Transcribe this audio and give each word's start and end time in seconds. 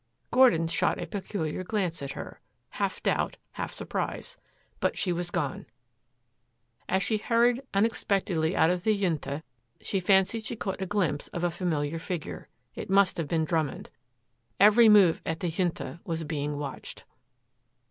Gordon 0.31 0.67
shot 0.67 0.99
a 0.99 1.05
peculiar 1.05 1.63
glance 1.63 2.01
at 2.01 2.13
her 2.13 2.41
half 2.69 3.03
doubt, 3.03 3.37
half 3.51 3.71
surprise. 3.71 4.35
But 4.79 4.97
she 4.97 5.13
was 5.13 5.29
gone. 5.29 5.67
As 6.89 7.03
she 7.03 7.19
hurried 7.19 7.61
unexpectedly 7.71 8.55
out 8.55 8.71
of 8.71 8.83
the 8.83 8.97
Junta 8.97 9.43
she 9.79 9.99
fancied 9.99 10.43
she 10.43 10.55
caught 10.55 10.81
a 10.81 10.87
glimpse 10.87 11.27
of 11.27 11.43
a 11.43 11.51
familiar 11.51 11.99
figure. 11.99 12.49
It 12.73 12.89
must 12.89 13.17
have 13.17 13.27
been 13.27 13.45
Drummond. 13.45 13.91
Every 14.59 14.89
move 14.89 15.21
at 15.23 15.39
the 15.39 15.51
Junta 15.51 15.99
was 16.03 16.23
being 16.23 16.57
watched. 16.57 17.05